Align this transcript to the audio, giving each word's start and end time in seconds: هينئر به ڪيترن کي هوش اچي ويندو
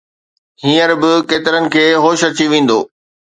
هينئر 0.63 0.91
به 1.01 1.11
ڪيترن 1.29 1.65
کي 1.73 1.83
هوش 2.03 2.19
اچي 2.27 2.45
ويندو 2.51 2.79